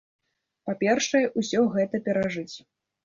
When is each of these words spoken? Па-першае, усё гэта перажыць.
Па-першае, 0.69 1.23
усё 1.41 1.61
гэта 1.77 1.95
перажыць. 2.09 2.55